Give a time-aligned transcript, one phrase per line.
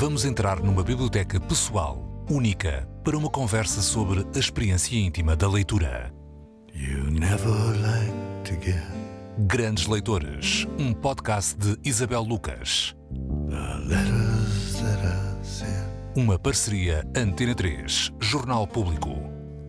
[0.00, 6.14] Vamos entrar numa biblioteca pessoal, única, para uma conversa sobre a experiência íntima da leitura.
[6.72, 7.50] You never
[7.82, 8.12] like
[8.44, 8.80] to get
[9.48, 12.94] Grandes Leitores, um podcast de Isabel Lucas.
[13.48, 15.88] the letters that I sent.
[16.14, 19.10] Uma parceria Antena 3, Jornal Público.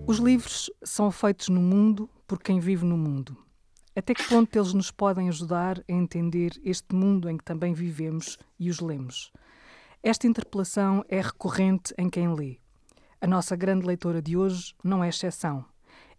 [0.05, 3.35] Os livros são feitos no mundo por quem vive no mundo.
[3.95, 8.37] Até que ponto eles nos podem ajudar a entender este mundo em que também vivemos
[8.59, 9.31] e os lemos?
[10.01, 12.57] Esta interpelação é recorrente em quem lê.
[13.19, 15.65] A nossa grande leitora de hoje não é exceção.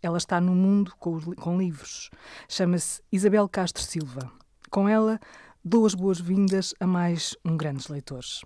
[0.03, 2.11] Ela está no mundo com, os com livros.
[2.47, 4.31] Chama-se Isabel Castro Silva.
[4.71, 5.19] Com ela,
[5.65, 8.43] dou as boas-vindas a mais um Grandes Leitores.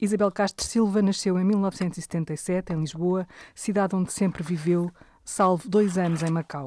[0.00, 4.90] Isabel Castro Silva nasceu em 1977 em Lisboa, cidade onde sempre viveu,
[5.24, 6.64] salvo dois anos em Macau.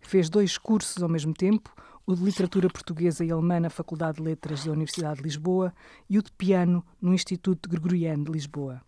[0.00, 1.70] Fez dois cursos ao mesmo tempo,
[2.06, 5.72] o de Literatura Portuguesa e Alemã na Faculdade de Letras da Universidade de Lisboa
[6.08, 8.82] e o de Piano no Instituto Gregoriano de Lisboa.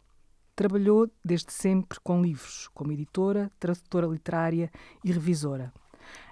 [0.56, 4.71] Trabalhou desde sempre com livros, como editora, tradutora literária
[5.03, 5.73] e revisora.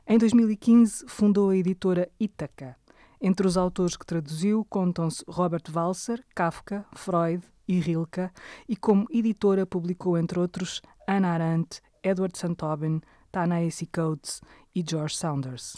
[0.07, 2.77] Em 2015, fundou a editora Ítaca.
[3.21, 8.31] Entre os autores que traduziu contam-se Robert Walser, Kafka, Freud e Rilke,
[8.69, 12.35] e como editora publicou, entre outros, Hannah Arendt, Edward.
[12.61, 14.41] Aubyn, Ta-Nehisi Coates
[14.75, 15.77] e George Saunders.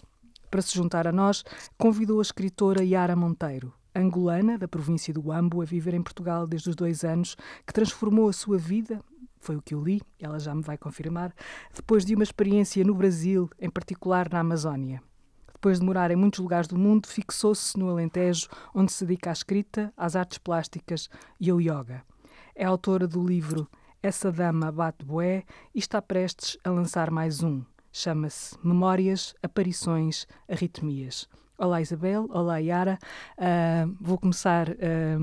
[0.55, 1.43] Para se juntar a nós,
[1.77, 6.71] convidou a escritora Yara Monteiro, angolana da província do Ambo, a viver em Portugal desde
[6.71, 9.03] os dois anos, que transformou a sua vida,
[9.41, 11.35] foi o que eu li, ela já me vai confirmar,
[11.75, 15.03] depois de uma experiência no Brasil, em particular na Amazónia.
[15.53, 19.33] Depois de morar em muitos lugares do mundo, fixou-se no Alentejo, onde se dedica à
[19.33, 21.09] escrita, às artes plásticas
[21.41, 22.05] e ao yoga.
[22.55, 23.69] É autora do livro
[24.01, 25.43] Essa Dama Bate Boé
[25.75, 27.65] e está prestes a lançar mais um.
[27.97, 31.29] Chama-se Memórias, Aparições, Arritmias.
[31.57, 32.99] Olá Isabel, olá Yara.
[33.39, 35.17] Ah, vou começar eh,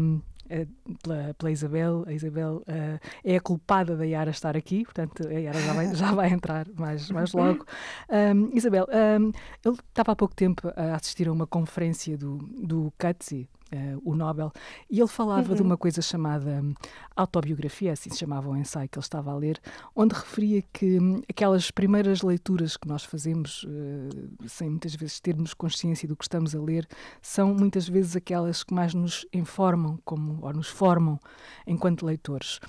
[1.03, 2.05] pela, pela Isabel.
[2.07, 5.93] A Isabel ah, é a culpada da Yara estar aqui, portanto a Yara já vai,
[5.93, 7.65] já vai entrar mais, mais logo.
[8.07, 9.33] Ahm, Isabel, ahm,
[9.65, 14.15] ele estava há pouco tempo a assistir a uma conferência do, do Coetzee, eh, o
[14.15, 14.51] Nobel,
[14.89, 16.73] e ele falava de uma coisa chamada hum,
[17.15, 19.59] autobiografia, assim se chamava o ensaio que ele estava a ler,
[19.95, 25.53] onde referia que hum, aquelas primeiras leituras que nós fazemos, eh, sem muitas vezes termos
[25.53, 26.87] consciência do que estamos a ler,
[27.21, 31.19] são muitas vezes aquelas que mais nos informam como, ou nos formam
[31.65, 32.59] enquanto leitores.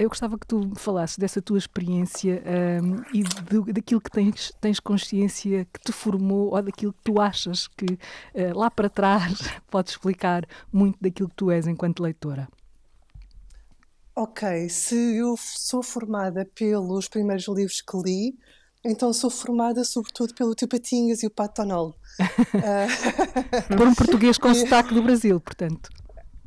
[0.00, 2.40] Eu gostava que tu me falasses dessa tua experiência
[2.80, 7.20] hum, e do- daquilo que tens, tens consciência que te formou ou daquilo que tu
[7.20, 7.98] achas que
[8.32, 9.32] eh, lá para trás
[9.68, 12.48] pode explicar muito daquilo que tu és enquanto leitora.
[14.14, 18.38] Ok, se eu sou formada pelos primeiros livros que li,
[18.84, 21.94] então sou formada sobretudo pelo Tio Patinhas e o Pato Donald.
[22.54, 22.86] Ah,
[23.76, 25.88] Por um português com sotaque do Brasil, portanto.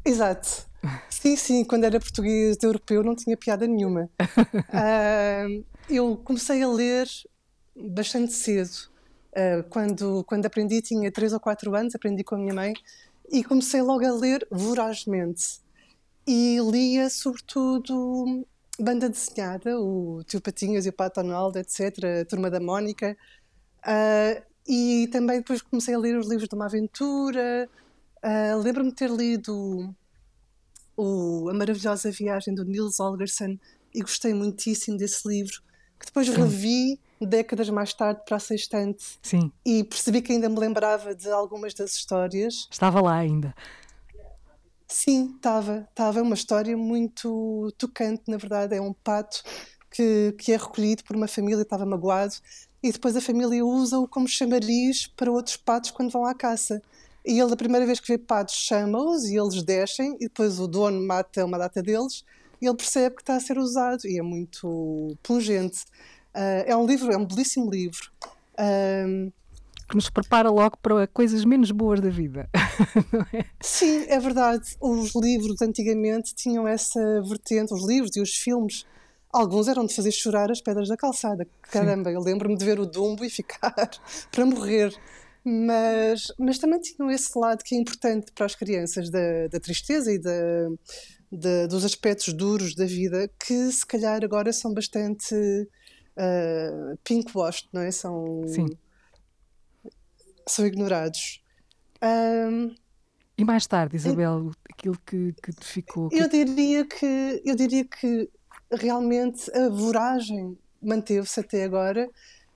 [0.05, 0.70] exato.
[1.09, 4.09] Sim, sim, quando era português europeu não tinha piada nenhuma.
[4.73, 5.45] Ah,
[5.89, 7.07] eu comecei a ler
[7.75, 8.89] bastante cedo.
[9.35, 12.73] Ah, quando, quando aprendi, tinha 3 ou 4 anos, aprendi com a minha mãe,
[13.31, 15.59] e comecei logo a ler vorazmente.
[16.27, 18.45] E lia sobretudo
[18.79, 23.17] banda desenhada, o Tio Patinhas e o Pato Donald, etc., a Turma da Mónica.
[23.83, 27.69] Ah, e também depois comecei a ler os livros de uma aventura.
[28.23, 29.93] Ah, Lembro-me de ter lido
[30.95, 33.57] o A Maravilhosa Viagem do Niels Holgersson
[33.93, 35.61] e gostei muitíssimo desse livro,
[35.99, 40.59] que depois revi décadas mais tarde para a sextante Sim, e percebi que ainda me
[40.59, 42.67] lembrava de algumas das histórias.
[42.71, 43.53] estava lá ainda.
[44.87, 45.87] Sim, estava.
[45.89, 48.75] Estava uma história muito tocante, na verdade.
[48.75, 49.41] É um pato
[49.89, 52.33] que, que é recolhido por uma família, estava magoado,
[52.83, 56.81] e depois a família usa-o como chamariz para outros patos quando vão à caça.
[57.25, 60.67] E ele, a primeira vez que vê patos, chama-os e eles descem, e depois o
[60.67, 62.23] dono mata uma data deles,
[62.61, 65.85] e ele percebe que está a ser usado, e é muito pungente.
[66.33, 68.11] Ah, é um livro, é um belíssimo livro.
[69.87, 72.49] Que nos prepara logo para coisas menos boas da vida.
[73.11, 73.45] Não é?
[73.59, 74.75] Sim, é verdade.
[74.79, 78.85] Os livros antigamente tinham essa vertente, os livros e os filmes.
[79.33, 81.47] Alguns eram de fazer chorar as pedras da calçada.
[81.63, 83.73] Caramba, eu lembro-me de ver o Dumbo e ficar
[84.31, 84.93] para morrer.
[85.43, 90.11] Mas, mas também tinham esse lado que é importante para as crianças, da, da tristeza
[90.13, 90.31] e da,
[91.31, 97.81] da- dos aspectos duros da vida, que se calhar agora são bastante uh, pink-washed, não
[97.81, 97.89] é?
[97.91, 98.67] São, Sim.
[100.47, 101.43] são ignorados.
[102.01, 102.75] Ahm,
[103.37, 106.09] E mais tarde, Isabel, aquilo que, que te ficou.
[106.09, 108.29] que- Eu diria que eu diria que
[108.71, 112.09] realmente a voragem manteve-se até agora,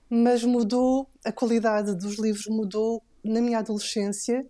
[0.08, 4.46] mas mudou, a qualidade dos livros mudou na minha adolescência,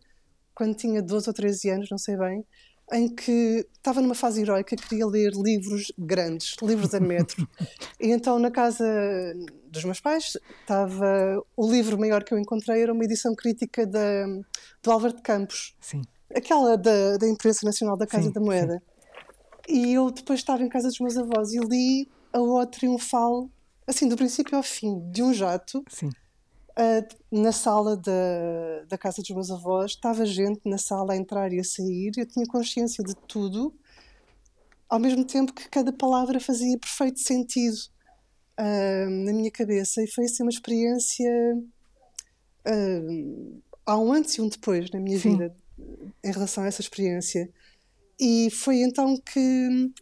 [0.55, 2.44] quando tinha 12 ou 13 anos, não sei bem,
[2.93, 7.49] em que estava numa fase heroica, queria ler livros grandes, livros a metro.
[8.00, 8.85] e então na casa
[9.69, 14.26] dos meus pais estava o livro maior que eu encontrei era uma edição crítica da,
[14.82, 15.75] do Álvaro de Campos.
[15.81, 16.03] Sim.
[16.35, 18.82] Aquela da, da imprensa nacional da Casa Sim, da Moeda.
[19.69, 23.50] E eu depois estava em casa dos meus avós e li a O Triunfal,
[23.86, 26.10] assim, do princípio ao fim, de um jato, Sim.
[26.78, 31.50] Uh, na sala da, da casa dos meus avós, estava gente na sala a entrar
[31.50, 33.74] e a sair, eu tinha consciência de tudo,
[34.88, 37.78] ao mesmo tempo que cada palavra fazia perfeito sentido
[38.60, 41.30] uh, na minha cabeça, e foi assim uma experiência.
[42.68, 45.30] Uh, há um antes e um depois na minha Sim.
[45.30, 45.56] vida
[46.22, 47.48] em relação a essa experiência.
[48.18, 49.92] E foi então que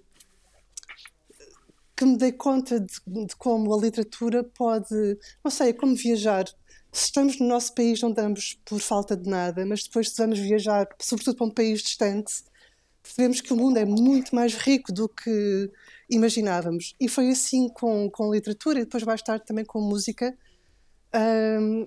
[1.96, 6.44] que me dei conta de, de, como a literatura pode, não sei, é como viajar.
[6.92, 10.38] Se estamos no nosso país, não damos por falta de nada, mas depois, se vamos
[10.38, 12.44] viajar, sobretudo para um país distante,
[13.02, 15.70] percebemos que o mundo é muito mais rico do que
[16.10, 16.94] imaginávamos.
[17.00, 20.36] E foi assim com, com literatura e depois, mais tarde, também com música.
[21.14, 21.86] Um,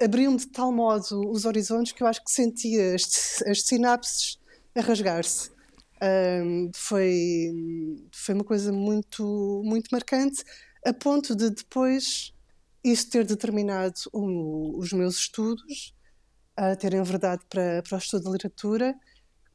[0.00, 4.38] Abriu-me de tal modo os horizontes que eu acho que sentia as, as sinapses
[4.74, 5.50] a rasgar-se.
[6.02, 7.52] Um, foi,
[8.12, 10.42] foi uma coisa muito, muito marcante,
[10.84, 12.32] a ponto de depois
[12.82, 15.94] isso ter determinado os meus estudos,
[16.56, 18.94] a terem verdade para, para o estudo da literatura,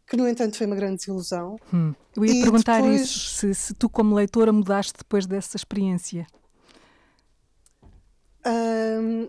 [0.07, 1.55] que no entanto foi uma grande desilusão.
[1.73, 1.93] Hum.
[2.15, 6.27] Eu ia E perguntar depois- isso, se, se tu, como leitora, mudaste depois dessa experiência.
[8.45, 9.27] Um,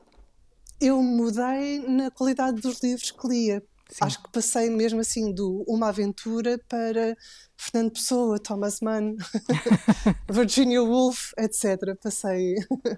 [0.79, 3.63] eu mudei na qualidade dos livros que lia.
[3.89, 3.99] Sim.
[4.01, 7.17] Acho que passei mesmo assim do Uma Aventura para
[7.57, 9.15] Fernando Pessoa, Thomas Mann,
[10.29, 11.97] Virginia Woolf, etc.
[12.03, 12.57] Passei,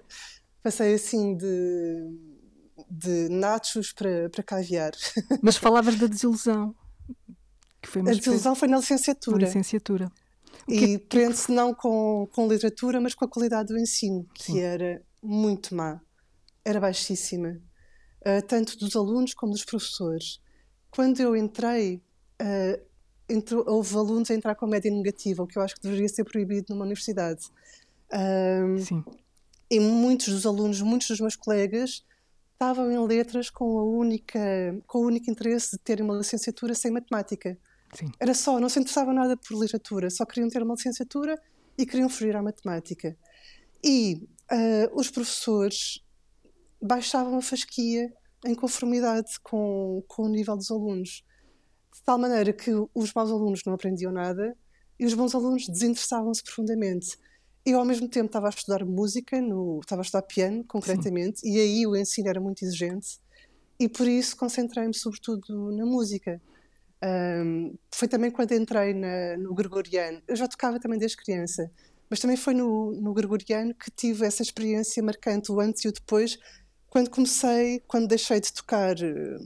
[0.63, 2.09] passei assim de,
[2.89, 4.91] de nachos para, para caviar.
[5.43, 6.75] Mas falavas da desilusão,
[7.81, 9.45] que foi A desilusão foi na licenciatura.
[9.45, 10.11] licenciatura.
[10.67, 14.27] O que é E prende-se não com, com literatura, mas com a qualidade do ensino,
[14.33, 14.59] que Sim.
[14.59, 16.01] era muito má.
[16.65, 17.61] Era baixíssima.
[18.25, 20.39] Ah, tanto dos alunos como dos professores.
[20.91, 22.01] Quando eu entrei,
[23.27, 26.23] entrou- houve alunos a entrar com média negativa, o que eu acho que deveria ser
[26.23, 27.47] proibido numa universidade.
[28.83, 29.03] Sim,
[29.69, 32.03] e muitos dos alunos, muitos dos meus colegas,
[32.53, 34.39] estavam em letras com, a única,
[34.87, 37.57] com o único interesse de terem uma licenciatura sem matemática.
[37.93, 38.11] sim.
[38.19, 41.39] Era só, não se interessavam nada por literatura, só queriam ter uma licenciatura
[41.77, 43.15] e queriam fugir à matemática.
[43.83, 46.03] E ah, os professores
[46.81, 48.11] baixavam a fasquia
[48.45, 51.23] em conformidade com, com o nível dos alunos.
[51.93, 54.55] De tal maneira que os maus alunos não aprendiam nada
[54.99, 57.17] e os bons alunos desinteressavam-se profundamente.
[57.65, 61.59] Eu, ao mesmo tempo, estava a estudar música, no, estava a estudar piano, concretamente, e
[61.59, 63.19] aí o ensino era muito exigente,
[63.79, 66.41] e por isso concentrei-me sobretudo na música.
[67.03, 70.21] Um, foi também quando entrei na- no Gregoriano.
[70.27, 71.71] Eu já tocava também desde criança,
[72.09, 75.93] mas também foi no, no Gregoriano que tive essa experiência marcante, o antes e o
[75.93, 76.37] depois,
[76.89, 79.37] quando comecei, quando deixei de tocar eh,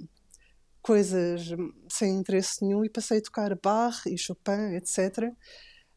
[0.81, 1.49] coisas
[1.89, 5.31] sem interesse nenhum e passei a tocar Bach e Chopin, etc.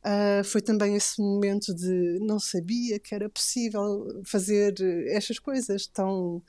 [0.02, 5.86] Ah, foi também esse momento de não sabia que era possível fazer eh, estas coisas
[5.86, 6.42] tão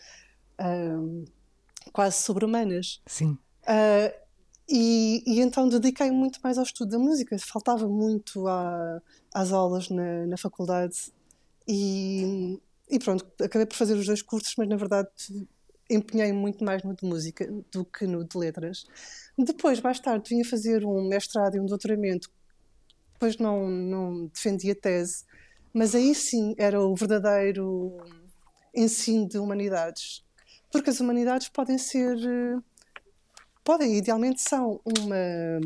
[0.58, 1.00] ah,
[1.92, 3.02] quase sobre-humanas.
[3.08, 4.14] Sim, Ah,
[4.70, 7.38] e, e então dediquei muito mais ao estudo da música.
[7.40, 9.02] Faltava muito à-
[9.34, 10.96] às aulas na, na faculdade
[11.68, 15.10] e, e pronto, acabei por fazer os dois cursos, mas na verdade
[15.90, 18.86] empenhei muito mais no de música do que no de letras.
[19.38, 22.30] Depois, mais tarde, vim a fazer um mestrado e um doutoramento.
[23.14, 25.24] Depois não, não defendi a tese,
[25.74, 27.98] mas aí sim era o verdadeiro
[28.76, 30.24] ensino de humanidades.
[30.72, 32.18] Porque as humanidades podem ser
[33.64, 35.60] podem, idealmente são uma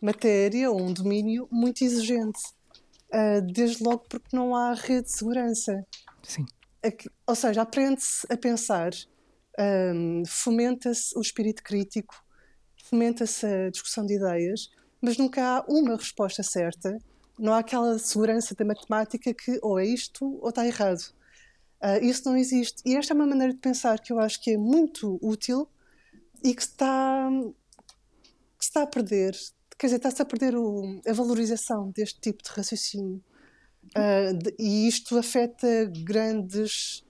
[0.00, 2.40] matéria ou um domínio muito exigente.
[3.12, 5.86] Ah, desde logo porque não há rede de segurança.
[6.22, 6.44] sim.
[7.26, 8.90] Ou seja, aprende-se a pensar,
[9.58, 12.14] ahm, fomenta-se o espírito crítico,
[12.84, 16.96] fomenta-se a discussão de ideias, mas nunca há uma resposta certa.
[17.38, 21.02] Não há aquela segurança da matemática que ou é isto ou está errado.
[21.80, 22.82] Ah, isso não existe.
[22.86, 25.68] E esta é uma maneira de pensar que eu acho que é muito útil
[26.44, 27.28] e que está,
[28.58, 29.36] que está a perder.
[29.78, 33.22] Quer dizer, está-se a perder o- a valorização deste tipo de raciocínio.
[33.94, 35.66] Ah, de- e isto afeta
[36.04, 37.04] grandes,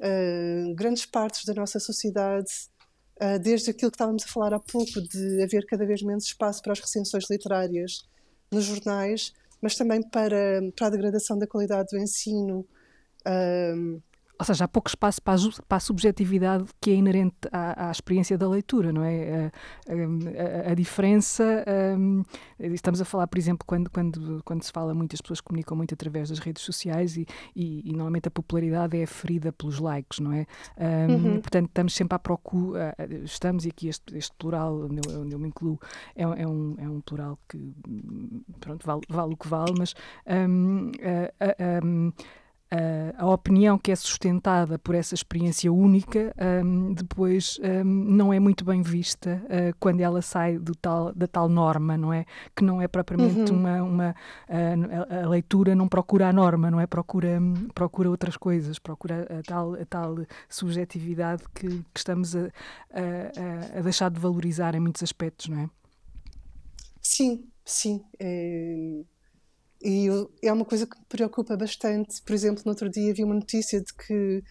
[0.00, 2.50] ah, grandes partes da nossa sociedade,
[3.20, 6.62] ah, desde aquilo que estávamos a falar há pouco, de haver cada vez menos espaço
[6.62, 8.04] para as recensões literárias
[8.52, 12.66] nos jornais, mas também para, para a degradação da qualidade do ensino.
[14.38, 17.90] Ou seja, há pouco espaço para a, para a subjetividade que é inerente à, à,
[17.90, 19.50] experiência da leitura, não é?
[19.88, 21.64] A, a, a diferença.
[21.98, 22.22] Um,
[22.58, 25.94] estamos a falar, por exemplo, quando, quando, quando se fala muito, as pessoas comunicam muito
[25.94, 30.32] através das redes sociais e, e, e normalmente a popularidade é ferida pelos likes, não
[30.32, 30.46] é?
[30.76, 31.40] Um, uhum.
[31.40, 32.94] Portanto, estamos sempre à procura.
[33.24, 35.80] Estamos, e aqui este, este plural, onde eu, onde eu me incluo,
[36.14, 37.74] é, é, um, é um plural que,
[38.60, 39.94] pronto, vale, vale o que vale, mas.
[40.26, 42.36] Um, a,
[43.36, 48.82] opinião que é sustentada por essa experiência única um, depois um, não é muito bem
[48.82, 52.24] vista uh, quando ela sai do tal, da tal norma, não é?
[52.54, 53.58] Que não é propriamente uhum.
[53.58, 53.82] uma.
[53.82, 54.10] uma
[54.48, 56.86] uh, a, leitura não procura a norma, não é?
[56.86, 57.40] Procura,
[57.74, 60.16] procura outras coisas, procura a tal, a tal
[60.48, 62.40] subjetividade que, que estamos a,
[62.90, 65.70] a, a deixar de valorizar em muitos aspectos, não é?
[67.00, 68.04] Sim, sim.
[68.18, 69.04] É
[69.86, 70.08] e
[70.42, 72.20] é uma coisa que me preocupa bastante.
[72.22, 74.42] Por exemplo, no outro dia vi uma notícia de que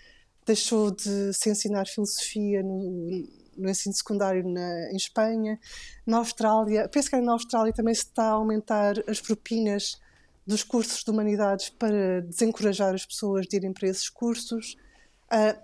[0.45, 3.27] deixou de se ensinar filosofia no,
[3.57, 5.59] no ensino secundário na, em Espanha.
[6.07, 9.99] Na Austrália, penso que na Austrália também se está a aumentar as propinas
[10.47, 14.77] dos cursos de humanidades para desencorajar as pessoas de irem para esses cursos.
[15.25, 15.59] Uh,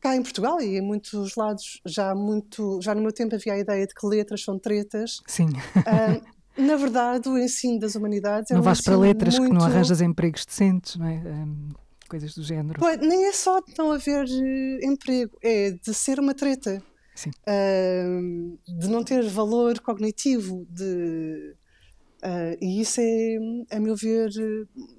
[0.00, 3.58] cá em Portugal e em muitos lados já muito já no meu tempo havia a
[3.58, 5.20] ideia de que letras são tretas.
[5.28, 5.50] Sim.
[5.50, 9.52] Uh, na verdade, o ensino das humanidades é Não um vais para letras muito...
[9.52, 11.14] que não arranjas empregos decentes, não é?
[11.14, 11.70] Um,
[12.08, 12.78] coisas do género.
[12.78, 16.82] Pois, nem é só de não haver uh, emprego, é de ser uma treta.
[17.14, 17.30] Sim.
[17.46, 21.54] Uh, de não ter valor cognitivo, de,
[22.24, 24.30] uh, e isso é, a meu ver,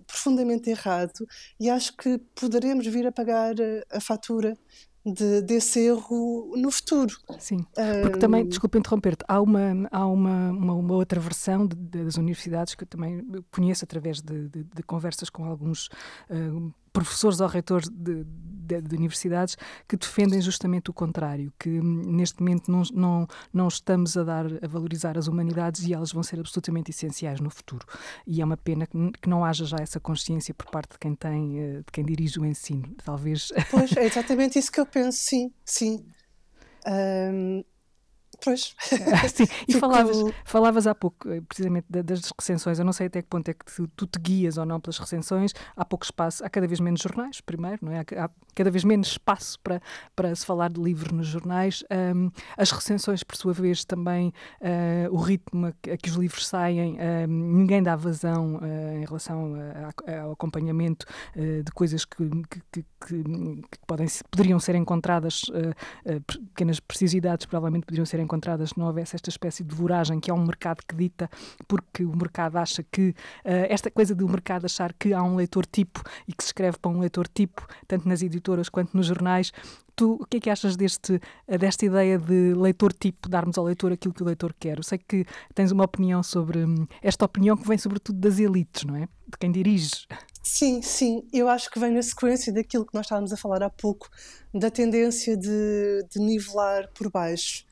[0.08, 1.26] profundamente errado.
[1.60, 4.58] E acho que poderemos vir a pagar a, a fatura
[5.06, 7.16] de, desse erro no futuro.
[7.38, 7.66] Sim,
[8.02, 12.74] porque também, desculpa interromper-te, há, uma, há uma, uma, uma outra versão de, das universidades
[12.74, 15.88] que eu também conheço através de, de conversas com alguns
[16.30, 18.26] uh, professores ou reitores de,
[18.66, 19.58] de, de, universidades
[19.88, 24.68] que defendem justamente o contrário, que neste momento não, não, não estamos a dar a
[24.68, 27.86] valorizar as humanidades e elas vão ser absolutamente essenciais no futuro.
[28.26, 31.16] E é uma pena que, que não haja já essa consciência por parte de quem
[31.16, 33.52] tem, eh, de quem dirige o ensino, talvez.
[33.70, 36.06] Pois, é exatamente isso que eu penso, sim, sim.
[36.88, 37.64] Um,
[38.44, 38.76] Pois.
[39.34, 42.80] Sim, e falavas, falavas há pouco, eh, precisamente, das recensões.
[42.80, 44.98] Eu não sei até que ponto é que tu, tu, te guias ou não pelas
[44.98, 45.54] recensões.
[45.76, 48.02] Há pouco espaço, há cada vez menos jornais, primeiro, não é?
[48.18, 49.82] Há, cada vez menos espaço para,
[50.16, 51.84] para se falar de livros nos jornais.
[52.16, 56.96] Um, as recensões, por sua vez, também uh, o ritmo a que os livros saem,
[56.96, 62.62] uh, ninguém dá vazão uh, em relação a, a, ao acompanhamento de coisas que, que,
[62.72, 65.44] que, que, podem, poderiam ser encontradas,
[66.28, 70.34] pequenas precisidades provavelmente poderiam ser encontradas se não houvesse esta espécie de voragem que é
[70.34, 71.30] um mercado que dita,
[71.68, 76.02] porque o mercado acha que esta coisa do mercado achar que há um leitor tipo
[76.28, 79.52] e que se escreve para um leitor tipo, tanto nas editoras quanto nos jornais.
[79.96, 83.94] Tu, o que é que achas deste, desta ideia de leitor tipo, darmos ao leitor
[83.94, 84.78] aquilo que o leitor quer?
[84.78, 88.84] Eu sei que tens uma opinião sobre hum, esta opinião que vem sobretudo das elites,
[88.84, 89.08] não é?
[89.28, 90.06] De quem dirige.
[90.44, 93.70] Sim, sim, eu acho que vem na sequência daquilo que nós estávamos a falar há
[93.70, 94.10] pouco,
[94.54, 97.66] da tendência de, de nivelar por baixo.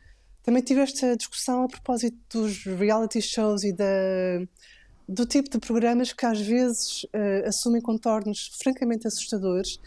[0.44, 3.86] Também tive esta discussão a propósito dos reality shows e da,
[5.08, 9.80] do tipo de programas que às vezes uh, assumem contornos francamente assustadores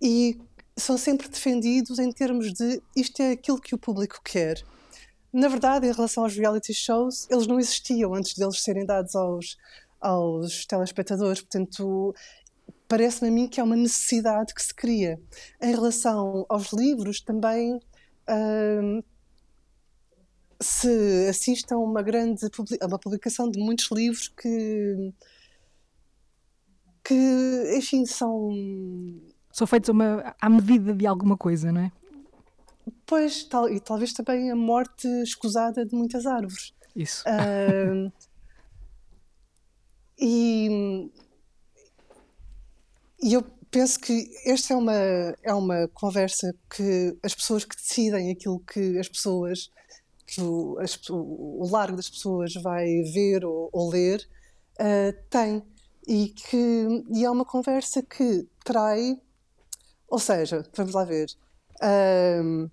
[0.00, 0.38] e
[0.76, 4.62] são sempre defendidos em termos de isto é aquilo que o público quer.
[5.32, 9.56] Na verdade, em relação aos reality shows, eles não existiam antes deles serem dados aos,
[10.00, 12.14] aos telespectadores, portanto,
[12.88, 15.20] parece-me a mim que é uma necessidade que se cria.
[15.60, 17.78] Em relação aos livros, também
[18.28, 19.02] hum,
[20.60, 22.46] se assiste a uma grande
[22.80, 25.12] a uma publicação de muitos livros que
[27.04, 28.50] que enfim são
[29.52, 31.92] são feitos uma, à medida de alguma coisa, não é?
[33.04, 36.72] Pois, tal, e talvez também a morte escusada de muitas árvores.
[36.94, 37.24] Isso.
[37.26, 38.12] Uh,
[40.18, 41.10] e,
[43.22, 44.94] e eu penso que esta é uma,
[45.42, 49.70] é uma conversa que as pessoas que decidem aquilo que as pessoas,
[50.28, 54.20] que o, as, o largo das pessoas vai ver ou, ou ler,
[54.78, 55.62] uh, têm.
[56.06, 59.20] E, que, e é uma conversa que trai
[60.08, 61.28] ou seja, vamos lá ver,
[62.42, 62.70] um,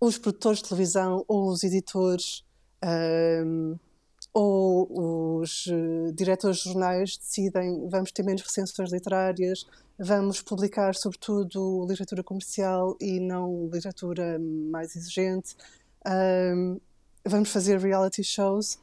[0.00, 2.44] os produtores de televisão ou os editores
[3.44, 3.76] um,
[4.32, 9.64] ou os uh, diretores de jornais decidem vamos ter menos recensões literárias,
[9.98, 15.56] vamos publicar sobretudo literatura comercial e não literatura mais exigente,
[16.06, 16.80] um,
[17.24, 18.74] vamos fazer reality shows,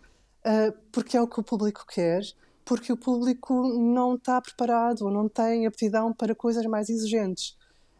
[0.45, 2.21] uh, porque é o que o público quer,
[2.65, 7.57] porque o público não está preparado ou não tem aptidão para coisas mais exigentes.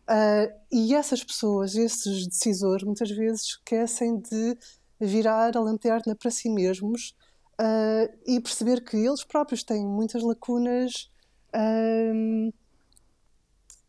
[0.09, 4.57] Uh, e essas pessoas, esses decisores, muitas vezes esquecem de
[4.99, 7.15] virar a lanterna para si mesmos
[7.59, 11.09] uh, e perceber que eles próprios têm muitas lacunas
[11.55, 12.53] uh,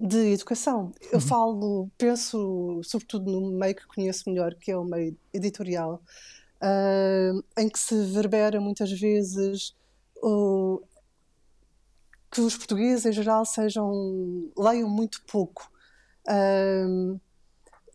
[0.03, 0.93] de educação.
[1.13, 1.21] Eu uhum.
[1.21, 6.03] falo, penso sobretudo no meio que conheço melhor, que é o meio editorial,
[7.57, 9.75] em que se verbera muitas vezes
[12.31, 15.71] que os portugueses em geral sejam leiam muito pouco
[16.29, 17.19] um,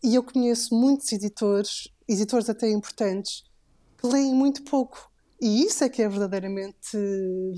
[0.02, 3.44] e eu conheço muitos editores, editores até importantes,
[3.96, 5.10] que leem muito pouco.
[5.40, 6.96] E isso é que é verdadeiramente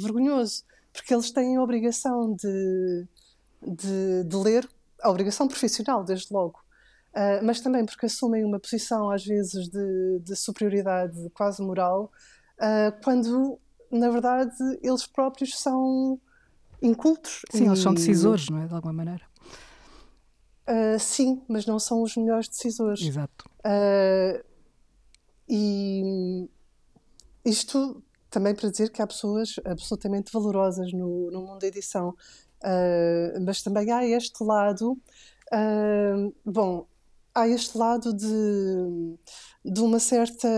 [0.01, 3.07] vergonhoso, porque eles têm a obrigação de,
[3.63, 4.69] de, de ler,
[5.03, 6.59] a obrigação profissional, desde logo,
[7.15, 12.11] uh, mas também porque assumem uma posição, às vezes, de, de superioridade quase moral,
[12.59, 13.59] uh, quando,
[13.91, 16.21] na verdade, eles próprios são
[16.83, 17.43] incultos.
[17.51, 17.67] Sim, e...
[17.67, 18.67] eles são decisores, não é?
[18.67, 19.25] De alguma maneira.
[20.69, 23.03] Uh, sim, mas não são os melhores decisores.
[23.03, 23.51] Exato.
[25.53, 26.49] E
[27.45, 28.01] isto
[28.31, 32.15] também para dizer que há pessoas absolutamente valorosas no, no mundo da edição,
[32.63, 34.99] uh, mas também há este lado,
[36.45, 36.87] bom,
[37.35, 39.17] há este lado de,
[39.65, 40.49] de uma certa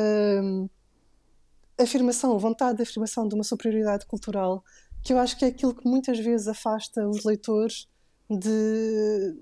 [1.79, 4.65] afirmação, vontade de afirmação de uma superioridade cultural,
[5.03, 7.89] que eu acho que é aquilo que muitas vezes afasta os leitores
[8.31, 9.37] de,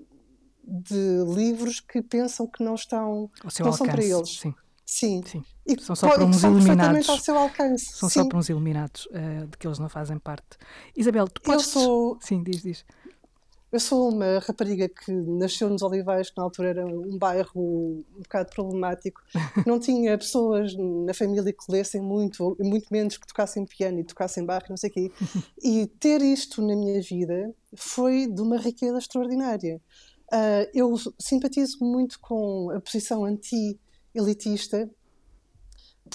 [0.63, 4.39] de livros que pensam que não estão, não alcance, são para eles.
[4.39, 4.53] Sim.
[4.85, 5.23] Sim.
[5.25, 5.43] sim.
[5.65, 7.09] E são só para uns iluminados.
[7.09, 7.85] Ao seu alcance.
[7.93, 8.21] São sim.
[8.21, 10.57] só para uns iluminados uh, de que eles não fazem parte.
[10.95, 11.65] Isabel, tu podes.
[11.65, 12.17] Eu sou.
[12.21, 12.85] Sim, diz, diz.
[13.71, 18.21] Eu sou uma rapariga que nasceu nos Olivais, que na altura era um bairro um
[18.21, 19.21] bocado problemático.
[19.65, 24.45] Não tinha pessoas na família que lessem muito, muito menos que tocassem piano e tocassem
[24.45, 25.11] barro, não sei o quê.
[25.63, 29.81] E ter isto na minha vida foi de uma riqueza extraordinária.
[30.33, 34.89] Uh, eu simpatizo muito com a posição anti-elitista,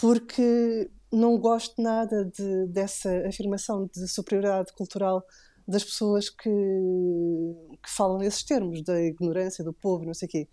[0.01, 5.25] porque não gosto nada de, dessa afirmação de superioridade cultural
[5.67, 10.49] das pessoas que, que falam nesses termos, da ignorância do povo, não sei o quê.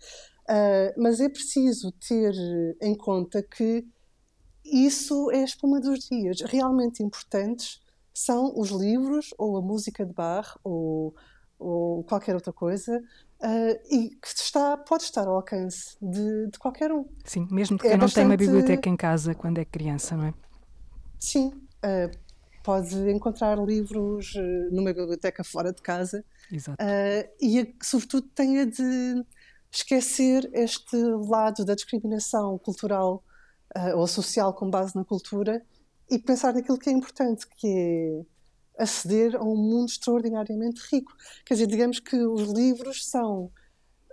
[0.48, 2.34] Uh, mas é preciso ter
[2.82, 3.86] em conta que
[4.64, 6.40] isso é a espuma dos dias.
[6.40, 7.80] Realmente importantes
[8.12, 11.14] são os livros, ou a música de bar, ou,
[11.58, 13.00] ou qualquer outra coisa,
[13.40, 17.04] Uh, e que está, pode estar ao alcance de, de qualquer um.
[17.24, 18.14] Sim, mesmo que é não bastante...
[18.14, 20.34] tem uma biblioteca em casa quando é criança, não é?
[21.20, 22.10] Sim, uh,
[22.62, 26.82] pode encontrar livros uh, numa biblioteca fora de casa Exato.
[27.40, 29.24] e, sobretudo, tenha de
[29.70, 30.96] esquecer este
[31.28, 33.22] lado da discriminação cultural
[33.96, 35.60] ou social com base na cultura
[36.08, 38.24] e pensar naquilo que é importante, que é
[38.78, 41.14] aceder a um mundo extraordinariamente rico.
[41.44, 43.50] Quer dizer, digamos que os livros são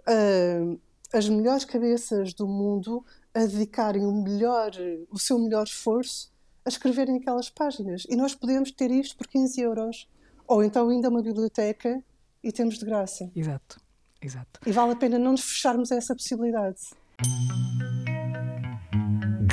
[0.07, 0.79] uh,
[1.13, 4.71] as melhores cabeças do mundo a dedicarem o melhor,
[5.09, 6.31] o seu melhor esforço
[6.65, 8.05] a escreverem aquelas páginas.
[8.09, 10.07] E nós podemos ter isto por 15 euros.
[10.47, 12.03] Ou então ainda uma biblioteca
[12.43, 13.31] e temos de graça.
[13.35, 13.79] Exato,
[14.21, 14.59] exato.
[14.65, 16.79] E vale a pena não nos fecharmos a essa possibilidade.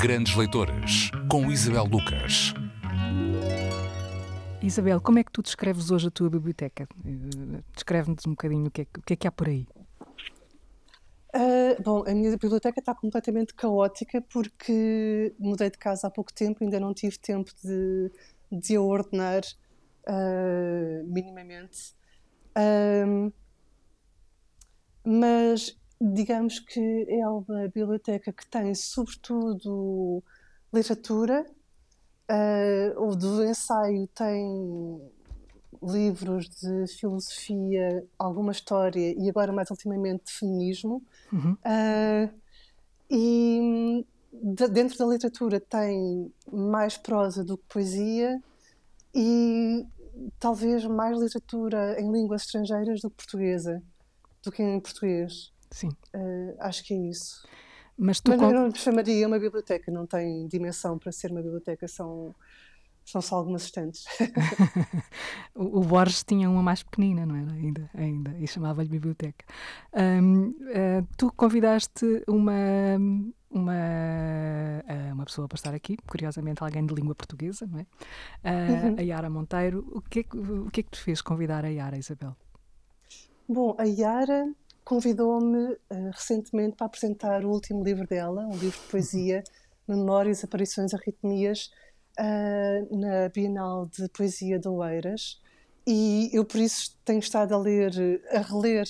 [0.00, 2.52] Grandes Leitoras, com Isabel Lucas.
[4.60, 6.88] Isabel, como é que tu descreves hoje a tua biblioteca?
[7.04, 9.66] Eh, descreve-nos um bocadinho o que, é, o que é que há por aí.
[11.34, 16.64] Uh, bom, a minha biblioteca está completamente caótica porque mudei de casa há pouco tempo,
[16.64, 18.10] ainda não tive tempo de,
[18.50, 19.42] de a ordenar
[20.08, 21.94] uh, minimamente.
[22.56, 23.32] Uh,
[25.04, 30.22] mas digamos que é uma biblioteca que tem sobretudo
[30.72, 31.46] literatura,
[32.96, 35.00] o do ensaio tem
[35.82, 41.02] livros de filosofia, alguma história e agora mais ultimamente de feminismo.
[41.32, 41.52] Uhum.
[41.52, 42.34] Uh,
[43.10, 48.42] e de, dentro da literatura tem mais prosa do que poesia
[49.14, 49.86] e
[50.38, 53.82] talvez mais literatura em línguas estrangeiras do que portuguesa,
[54.42, 55.52] do que em português.
[55.70, 55.88] Sim.
[56.14, 57.46] Uh, acho que é isso.
[57.98, 61.88] Mas tu Mas eu não chamaria uma biblioteca, não tem dimensão para ser uma biblioteca,
[61.88, 62.32] são,
[63.04, 64.04] são só algumas estantes.
[65.52, 67.52] o, o, Borges tinha uma mais pequenina, não era?
[67.52, 69.44] Ainda, ainda e chamava-lhe biblioteca.
[69.92, 72.52] Um, uh, eh, tu convidaste uma,
[73.50, 77.82] uma, uh, uma pessoa para estar aqui, curiosamente alguém de língua portuguesa, não é?
[77.82, 78.96] Uh, uhum.
[78.96, 79.84] A Yara Monteiro.
[79.90, 82.36] O que, é que, o que é que te fez convidar a Yara, Isabel?
[83.48, 84.52] Bom, a Yara
[84.88, 89.44] convidou-me uh, recentemente para apresentar o último livro dela, um livro de poesia,
[89.86, 91.70] Memórias, Aparições, Arritmias,
[92.18, 95.42] uh, na Bienal de Poesia de Oeiras.
[95.86, 97.92] E eu, por isso, tenho estado a ler,
[98.32, 98.86] a reler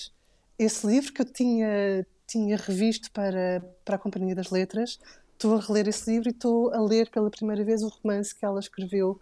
[0.57, 5.01] esse livro que eu tinha, tinha revisto para, para a Companhia das Letras.
[5.33, 8.45] Estou a reler esse livro e estou a ler pela primeira vez o romance que
[8.45, 9.19] ela escreveu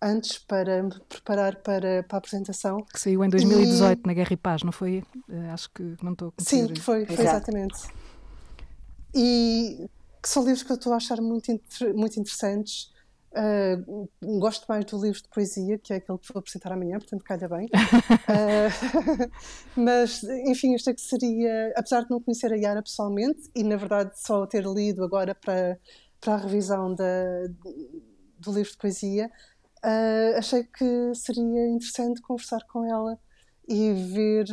[0.00, 2.84] antes para me preparar para, para a apresentação.
[2.92, 4.06] Que saiu em 2018 e...
[4.06, 5.04] na Guerra e Paz, não foi?
[5.28, 7.88] Uh, acho que não estou a Sim, foi, foi exatamente.
[9.14, 9.88] E
[10.22, 11.60] que são livros que eu estou a achar muito,
[11.94, 12.92] muito interessantes.
[13.30, 14.08] Uh,
[14.38, 17.48] gosto mais do livro de poesia, que é aquele que vou apresentar amanhã, portanto calha
[17.48, 17.66] bem.
[17.66, 19.30] uh,
[19.76, 23.76] mas, enfim, isto é que seria, apesar de não conhecer a Yara pessoalmente, e na
[23.76, 25.78] verdade só ter lido agora para,
[26.20, 27.04] para a revisão da,
[28.38, 29.30] do livro de poesia,
[29.84, 33.18] uh, achei que seria interessante conversar com ela
[33.68, 34.46] e ver,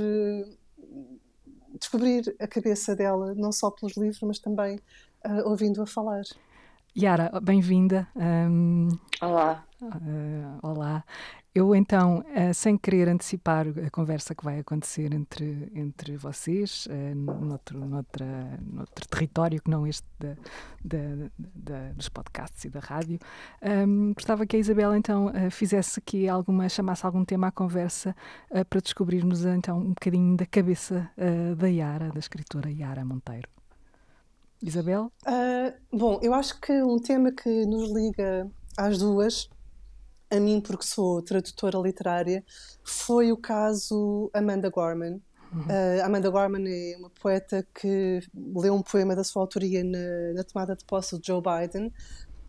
[1.80, 4.80] descobrir a cabeça dela, não só pelos livros, mas também
[5.46, 6.24] ouvindo-a falar.
[6.98, 8.08] Yara, bem-vinda.
[8.16, 8.90] Um,
[9.22, 9.65] olá.
[9.82, 11.04] Uh, olá.
[11.54, 17.16] Eu então, uh, sem querer antecipar a conversa que vai acontecer entre, entre vocês, uh,
[17.16, 20.08] noutro, noutra, noutro território que não este
[20.84, 23.20] da, dos podcasts e da rádio,
[23.88, 28.16] um, gostava que a Isabela então fizesse aqui alguma, chamasse algum tema à conversa
[28.70, 31.10] para descobrirmos então um bocadinho da cabeça
[31.58, 33.50] da Yara, da escritora Yara Monteiro.
[34.62, 35.12] Isabel?
[35.92, 39.50] Bom, eu acho que um tema que nos liga às duas,
[40.30, 42.44] a mim porque sou tradutora literária,
[42.84, 45.22] foi o caso Amanda Gorman.
[45.54, 45.62] Uhum.
[45.62, 50.44] Uh, Amanda Gorman é uma poeta que leu um poema da sua autoria na, na
[50.44, 51.94] tomada de posse de Joe Biden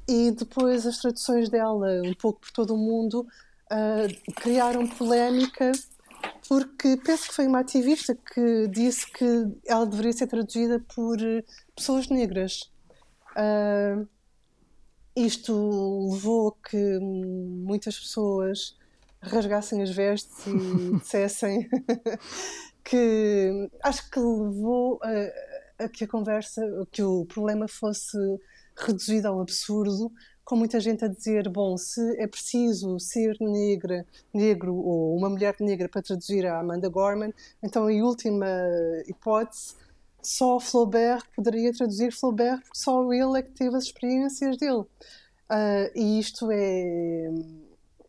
[0.09, 3.27] e depois as traduções dela, um pouco por todo o mundo,
[3.71, 5.73] uh, criaram polémica
[6.49, 11.19] porque penso que foi uma ativista que disse que ela deveria ser traduzida por
[11.75, 12.71] pessoas negras.
[13.33, 14.07] Uh,
[15.17, 18.77] isto levou a que muitas pessoas
[19.23, 21.69] rasgassem as vestes e dissessem
[22.85, 28.19] que acho que levou a, a, que a conversa, que o problema fosse
[28.77, 30.13] reduzido ao absurdo,
[30.45, 35.57] com muita gente a dizer, bom, se é preciso ser negra, negro ou uma mulher
[35.59, 38.47] negra para traduzir a Amanda Gorman, então em última
[39.09, 39.75] hipótese
[40.27, 44.85] só Flaubert poderia traduzir Flaubert porque só ele é que teve as experiências dele.
[45.49, 47.29] Uh, e isto é,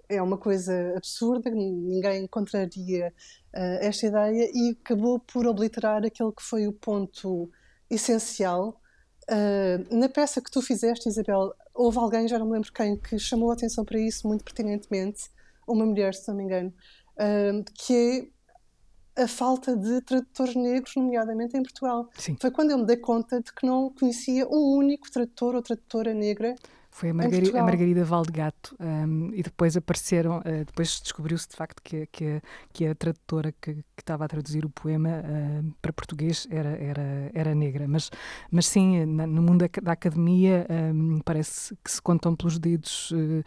[0.09, 3.13] é uma coisa absurda, ninguém encontraria
[3.53, 7.51] uh, esta ideia e acabou por obliterar aquele que foi o ponto
[7.89, 8.81] essencial.
[9.29, 13.19] Uh, na peça que tu fizeste, Isabel, houve alguém, já não me lembro quem, que
[13.19, 15.29] chamou a atenção para isso muito pertinentemente,
[15.67, 16.73] uma mulher, se não me engano,
[17.75, 18.36] que é
[19.17, 22.09] a falta de tradutores negros, nomeadamente em Portugal.
[22.17, 22.37] Sim.
[22.39, 26.13] Foi quando eu me dei conta de que não conhecia um único tradutor ou tradutora
[26.13, 26.55] negra
[26.97, 28.75] foi a, Margarida, a Margarida Valdegato.
[28.79, 32.41] Um, e depois apareceram, uh, depois descobriu-se de facto que, que,
[32.73, 37.31] que a tradutora que, que estava a traduzir o poema uh, para português era, era,
[37.35, 37.87] era negra.
[37.87, 38.09] Mas,
[38.49, 43.11] mas sim, na, no mundo da, da academia um, parece que se contam pelos dedos
[43.11, 43.43] uh,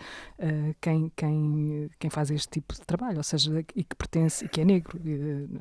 [0.81, 4.61] quem, quem, quem faz este tipo de trabalho, ou seja, e que pertence, e que
[4.61, 4.97] é negro.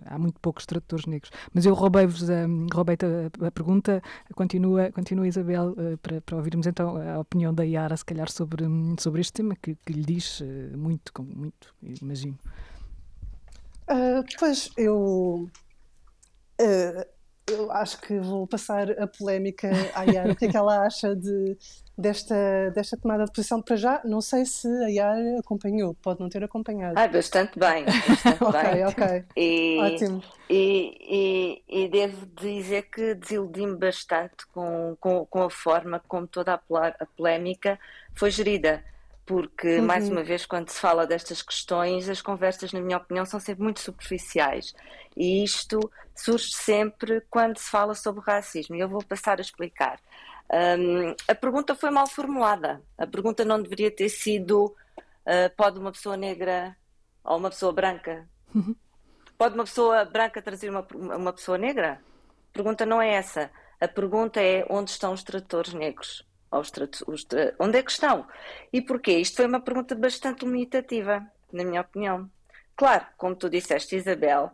[0.06, 1.32] há muito poucos tradutores negros.
[1.52, 4.00] Mas eu roubei-vos a, roubei a, a, pergunta,
[4.36, 8.66] continua, continua Isabel, para, para ouvirmos então a opinião da Iá Yara, se calhar, sobre,
[9.00, 12.38] sobre este tema que, que lhe diz eh, muito, muito, imagino.
[13.88, 15.50] Uh, pois, eu,
[17.70, 20.32] eu acho que vou passar a polémica à Yara.
[20.32, 21.56] o que é que ela acha de,
[21.98, 22.36] desta,
[22.74, 23.62] desta tomada de posição?
[23.62, 26.98] Para já, não sei se a Yara acompanhou, pode não ter acompanhado.
[26.98, 28.86] Ah, bastante bem, bastante ok, bem.
[28.86, 29.24] ok.
[29.38, 30.24] E, Ótimo.
[30.50, 36.54] E, e, e, devo dizer que desiludi-me bastante com, com, com, a forma como toda
[36.54, 37.80] a, a polémica
[38.16, 38.84] foi gerida
[39.30, 39.86] porque, uhum.
[39.86, 43.62] mais uma vez, quando se fala destas questões, as conversas, na minha opinião, são sempre
[43.62, 44.74] muito superficiais.
[45.16, 45.80] E isto
[46.16, 48.76] surge sempre quando se fala sobre racismo.
[48.76, 50.00] E eu vou passar a explicar.
[50.52, 52.82] Um, a pergunta foi mal formulada.
[52.98, 56.76] A pergunta não deveria ter sido: uh, pode uma pessoa negra
[57.24, 58.28] ou uma pessoa branca?
[58.56, 58.76] Uhum.
[59.38, 62.02] Pode uma pessoa branca trazer uma, uma pessoa negra?
[62.50, 63.52] A pergunta não é essa.
[63.80, 66.28] A pergunta é: onde estão os tradutores negros?
[66.52, 66.72] Os
[67.08, 67.28] os,
[67.60, 68.26] onde é que estão?
[68.74, 69.20] E porquê?
[69.20, 72.30] Isto foi uma pergunta bastante limitativa, na minha opinião.
[72.76, 74.52] Claro, como tu disseste, Isabel,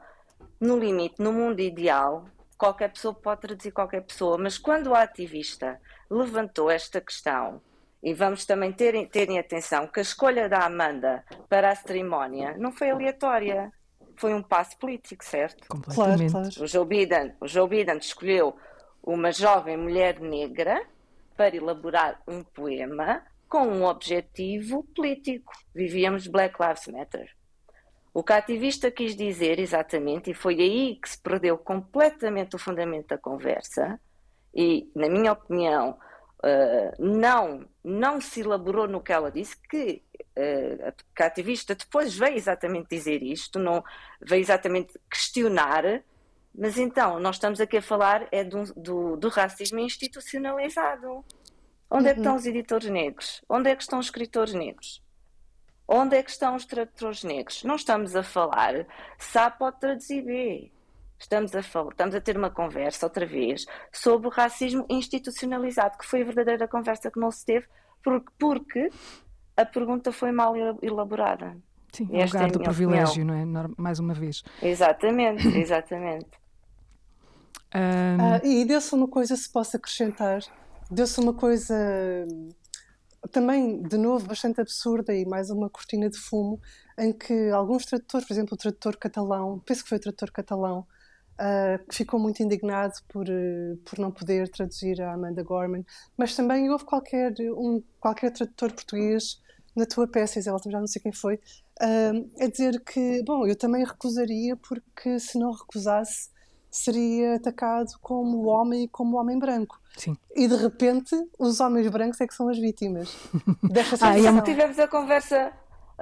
[0.60, 2.25] no limite, no mundo ideal,
[2.58, 5.79] qualquer pessoa pode traduzir qualquer pessoa, mas quando o ativista
[6.10, 7.62] levantou esta questão,
[8.05, 12.71] e vamos também ter, terem atenção que a escolha da Amanda para a cerimónia não
[12.71, 13.71] foi aleatória,
[14.15, 15.67] foi um passo político, certo?
[15.67, 16.31] Completamente.
[16.31, 16.63] Claro, claro.
[16.63, 18.55] O Joe Biden, o Joe Biden escolheu
[19.01, 20.86] uma jovem mulher negra
[21.35, 25.53] para elaborar um poema com um objetivo político.
[25.73, 27.35] Vivíamos Black Lives Matter.
[28.13, 32.59] O que a ativista quis dizer exatamente, e foi aí que se perdeu completamente o
[32.59, 33.99] fundamento da conversa,
[34.53, 35.97] e, na minha opinião,
[36.39, 42.17] uh, não, não se elaborou no que ela disse, que, uh, que a ativista depois
[42.17, 43.83] veio exatamente dizer isto, não
[44.21, 46.01] veio exatamente questionar,
[46.57, 51.23] mas então, nós estamos aqui a falar é do, do, do racismo institucionalizado.
[51.89, 52.09] Onde uhum.
[52.09, 52.23] é que uhum.
[52.23, 53.43] estão os editores negros?
[53.49, 55.03] Onde é que estão os escritores negros?
[55.87, 57.63] Onde é que estão os tradutores negros?
[57.63, 58.87] Não estamos a falar
[59.17, 60.71] se A pode traduzir B.
[61.17, 66.05] Estamos a, falar, estamos a ter uma conversa outra vez sobre o racismo institucionalizado, que
[66.05, 67.67] foi a verdadeira conversa que não se teve,
[68.03, 68.89] porque, porque
[69.55, 71.55] a pergunta foi mal elaborada.
[71.93, 73.45] Sim, o lugar é do privilégio, opinião.
[73.45, 73.67] não é?
[73.77, 74.43] Mais uma vez.
[74.61, 76.44] Exatamente, exatamente.
[77.75, 78.21] Um...
[78.21, 80.41] ah, e deu-se uma coisa, se posso acrescentar,
[80.89, 81.75] deu-se uma coisa
[83.31, 86.59] também, de novo, bastante absurda e mais uma cortina de fumo,
[86.97, 90.88] em que alguns tradutores, por exemplo, o tradutor catalão, penso que foi o tradutor catalão,
[91.39, 95.85] uh, que ficou muito indignado por, uh, por não poder traduzir a Amanda Gorman,
[96.17, 99.41] mas também houve qualquer, um, qualquer tradutor português
[99.75, 103.55] na tua peça, Isabel, já não sei quem foi, uh, a dizer que, bom, eu
[103.55, 106.29] também recusaria porque se não recusasse
[106.77, 109.79] seria atacado como homem e como homem branco.
[109.95, 110.17] Sim.
[110.35, 113.15] E de repente os homens brancos é que são as vítimas
[113.63, 114.38] desta situação.
[114.38, 115.53] ah, tivemos a conversa.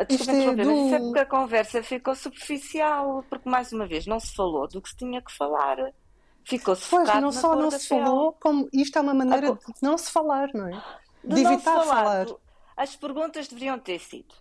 [0.07, 0.71] Desculpa é do...
[0.71, 4.81] isso é porque a conversa ficou superficial, porque mais uma vez não se falou do
[4.81, 5.93] que se tinha que falar.
[6.43, 9.53] Ficou-se Pois, não só não se falou, como isto é uma maneira a...
[9.53, 10.83] de não se falar, não é?
[11.23, 12.25] De, de evitar falar.
[12.25, 12.27] falar.
[12.75, 14.33] As perguntas deveriam ter sido: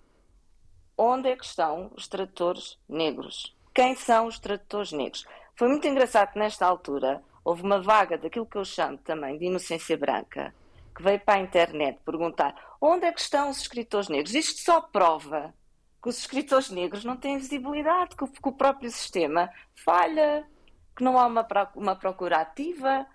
[0.96, 3.54] onde é que estão os tradutores negros?
[3.74, 5.26] Quem são os tradutores negros?
[5.56, 9.46] Foi muito engraçado que nesta altura houve uma vaga daquilo que eu chamo também de
[9.46, 10.54] inocência branca,
[10.94, 14.34] que veio para a internet perguntar onde é que estão os escritores negros.
[14.34, 15.54] Isto só prova
[16.02, 19.50] que os escritores negros não têm visibilidade, que o, que o próprio sistema
[19.84, 20.44] falha,
[20.96, 23.06] que não há uma, uma procura ativa,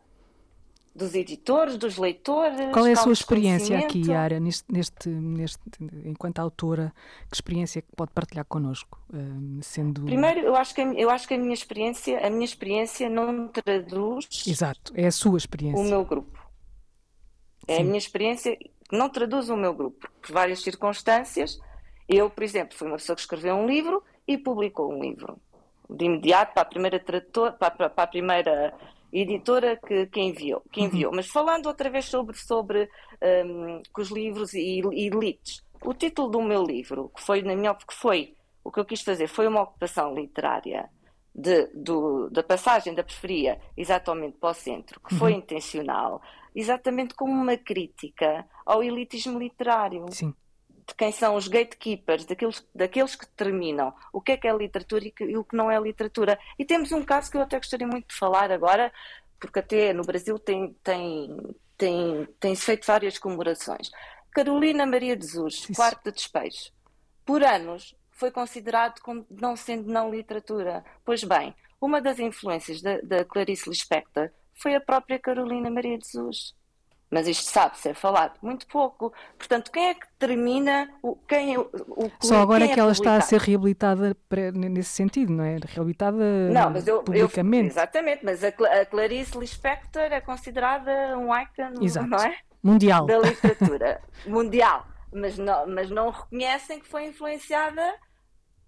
[0.98, 2.72] dos editores, dos leitores.
[2.74, 5.62] Qual é a sua experiência aqui, Yara, neste, neste, neste,
[6.04, 6.92] enquanto autora?
[7.30, 9.00] Que experiência que pode partilhar connosco?
[9.14, 10.02] Uh, sendo...
[10.04, 14.28] Primeiro, eu acho, que, eu acho que a minha experiência, a minha experiência não traduz.
[14.48, 15.80] Exato, é a sua experiência.
[15.80, 16.38] O meu grupo.
[17.68, 17.82] É Sim.
[17.82, 21.60] a minha experiência que não traduz o meu grupo, por várias circunstâncias.
[22.10, 25.40] Eu, por exemplo, fui uma pessoa que escreveu um livro e publicou um livro.
[25.90, 28.74] De imediato, para a primeira trator, para, para a primeira
[29.12, 30.62] editora que, que enviou.
[30.72, 30.88] Que uhum.
[30.88, 31.12] enviou.
[31.14, 32.90] Mas falando outra vez sobre, sobre
[33.46, 37.74] um, os livros e, e elites, o título do meu livro, que foi, na minha
[37.74, 40.90] que foi o que eu quis fazer, foi uma ocupação literária
[41.34, 45.40] de, do, da passagem da periferia exatamente para o centro, que foi uhum.
[45.40, 46.22] intencional,
[46.56, 50.06] exatamente como uma crítica ao elitismo literário.
[50.12, 50.34] Sim
[50.88, 55.06] de quem são os gatekeepers, daqueles, daqueles que determinam o que é que é literatura
[55.06, 56.40] e, que, e o que não é literatura.
[56.58, 58.92] E temos um caso que eu até gostaria muito de falar agora,
[59.38, 61.38] porque até no Brasil tem, tem,
[61.78, 63.92] tem, tem feito várias comemorações.
[64.32, 66.72] Carolina Maria de Jesus, Quarto de Despejo,
[67.26, 70.86] por anos foi considerado como não sendo não literatura.
[71.04, 76.06] Pois bem, uma das influências da, da Clarice Lispector foi a própria Carolina Maria de
[76.06, 76.56] Jesus
[77.10, 79.14] mas isto sabe-se, é falado muito pouco.
[79.38, 82.92] Portanto, quem é que determina o, quem é o, o Só agora é que ela
[82.92, 84.16] está a ser reabilitada
[84.54, 85.58] nesse sentido, não é?
[85.66, 87.68] Reabilitada não, mas eu, publicamente.
[87.68, 92.08] Eu, exatamente, mas a, a, Clarice Lispector é considerada um icon, Exato.
[92.08, 92.38] não é?
[92.62, 93.06] Mundial.
[93.06, 94.86] Da literatura mundial.
[95.14, 97.96] Mas não, mas não reconhecem que foi influenciada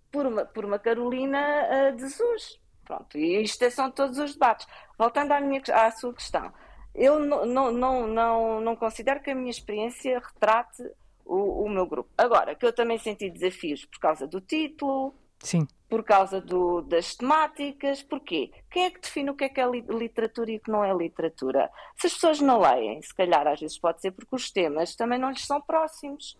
[0.10, 2.60] por uma, por uma Carolina uh, de Jesus.
[2.86, 4.65] Pronto, e isto é, são todos os debates.
[4.97, 6.54] Voltando à, minha, à sua questão
[6.93, 10.84] eu não, não, não, não, considero que a minha experiência retrate
[11.25, 12.10] o, o meu grupo.
[12.17, 15.67] Agora, que eu também senti desafios por causa do título, Sim.
[15.88, 18.02] por causa do, das temáticas.
[18.02, 18.52] Porquê?
[18.69, 20.93] Quem é que define o que é que é literatura e o que não é
[20.93, 21.69] literatura?
[21.97, 25.19] Se as pessoas não leem, se calhar às vezes pode ser porque os temas também
[25.19, 26.38] não lhes são próximos.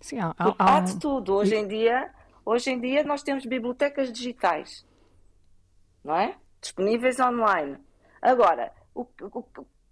[0.00, 1.34] Sim, há, há, há, há de tudo.
[1.34, 2.12] Hoje em, dia,
[2.44, 4.84] hoje em dia nós temos bibliotecas digitais,
[6.04, 6.36] não é?
[6.60, 7.78] Disponíveis online.
[8.20, 9.44] Agora, o, o,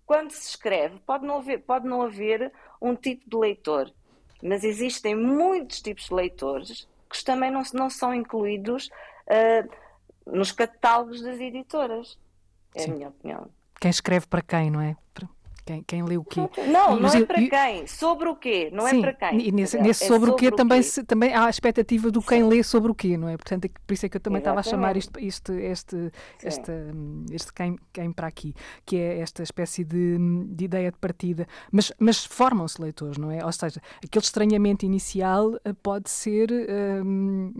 [0.06, 3.92] quando se escreve, pode não, haver, pode não haver um tipo de leitor,
[4.42, 8.88] mas existem muitos tipos de leitores que também não, não são incluídos
[9.26, 9.70] uh,
[10.26, 12.18] nos catálogos das editoras.
[12.74, 12.90] É Sim.
[12.90, 13.50] a minha opinião.
[13.80, 14.96] Quem escreve para quem, não é?
[15.64, 16.40] Quem, quem lê o quê?
[16.68, 17.86] Não, não é para quem.
[17.86, 18.68] Sobre o quê?
[18.72, 19.48] Não sim, é para quem.
[19.48, 20.82] E nesse, nesse é sobre, sobre, o quê, o também, quê?
[20.82, 22.48] Se, também há a expectativa do quem sim.
[22.48, 23.36] lê sobre o quê, não é?
[23.36, 24.66] Portanto, é por isso é que eu também Exatamente.
[24.66, 26.72] estava a chamar isto, isto, este, este,
[27.30, 31.46] este quem, quem para aqui, que é esta espécie de, de ideia de partida.
[31.70, 33.44] Mas, mas formam-se leitores, não é?
[33.44, 36.50] Ou seja, aquele estranhamento inicial eh, pode ser,
[37.04, 37.52] hum,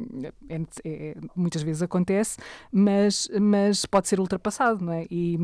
[0.49, 2.39] é, é, muitas vezes acontece,
[2.73, 5.07] mas, mas pode ser ultrapassado, não é?
[5.09, 5.37] E,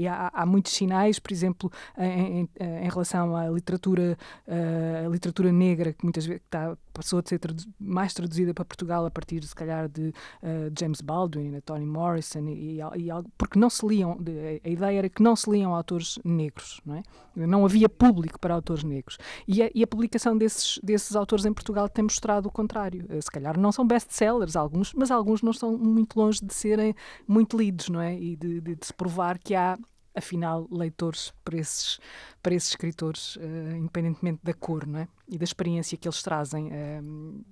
[0.00, 2.48] e há, há muitos sinais, por exemplo, em, em,
[2.84, 7.40] em relação à literatura, uh, literatura negra, que muitas vezes está, passou a ser
[7.78, 12.80] mais traduzida para Portugal a partir, se calhar, de uh, James Baldwin, Toni Morrison, e,
[12.80, 14.18] e, e, porque não se liam,
[14.64, 17.02] a ideia era que não se liam autores negros, não é?
[17.34, 19.16] Não havia público para autores negros.
[19.46, 23.06] E a, e a publicação desses, desses autores em Portugal tem mostrado o contrário.
[23.20, 26.94] Se calhar não são best-sellers, alguns, mas alguns não estão muito longe de serem
[27.26, 28.18] muito lidos, não é?
[28.18, 29.78] E de, de, de se provar que há
[30.14, 31.98] afinal, leitores para esses,
[32.42, 35.08] para esses escritores, uh, independentemente da cor não é?
[35.28, 37.44] e da experiência que eles trazem uh,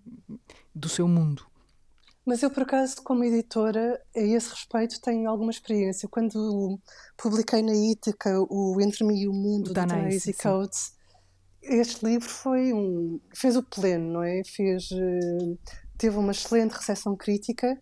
[0.75, 1.47] do seu mundo.
[2.27, 6.07] Mas eu, por acaso, como editora, a esse respeito, tenho alguma experiência.
[6.11, 6.79] Quando
[7.17, 10.93] publiquei na Ítica o Entre Mim e o Mundo, da Daisy Coates,
[11.63, 14.43] este livro foi um, fez o pleno, não é?
[14.45, 15.59] Fez, uh,
[15.97, 17.81] teve uma excelente recepção crítica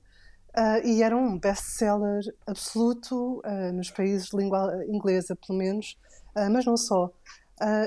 [0.57, 5.99] Uh, e era um best-seller absoluto uh, nos países de língua inglesa, pelo menos,
[6.35, 7.13] uh, mas não só.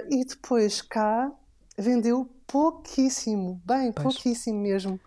[0.10, 1.32] e depois cá
[1.75, 4.15] vendeu pouquíssimo, bem, pois.
[4.15, 4.99] pouquíssimo mesmo.